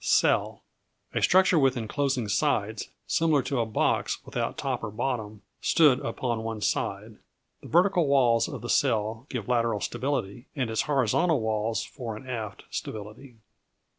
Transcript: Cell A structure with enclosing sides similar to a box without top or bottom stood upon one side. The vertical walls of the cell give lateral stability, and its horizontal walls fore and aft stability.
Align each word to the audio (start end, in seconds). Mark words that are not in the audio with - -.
Cell 0.03 0.63
A 1.13 1.21
structure 1.21 1.59
with 1.59 1.77
enclosing 1.77 2.27
sides 2.27 2.89
similar 3.05 3.43
to 3.43 3.59
a 3.59 3.67
box 3.67 4.17
without 4.25 4.57
top 4.57 4.83
or 4.83 4.89
bottom 4.89 5.43
stood 5.61 5.99
upon 5.99 6.41
one 6.43 6.59
side. 6.61 7.19
The 7.61 7.67
vertical 7.69 8.07
walls 8.07 8.47
of 8.47 8.61
the 8.63 8.67
cell 8.67 9.27
give 9.29 9.47
lateral 9.47 9.79
stability, 9.79 10.47
and 10.55 10.71
its 10.71 10.81
horizontal 10.89 11.39
walls 11.39 11.85
fore 11.85 12.15
and 12.17 12.27
aft 12.27 12.63
stability. 12.71 13.35